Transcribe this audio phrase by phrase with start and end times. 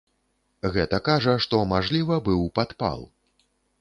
[0.77, 2.99] Гэта кажа, што мажліва, быў падпал.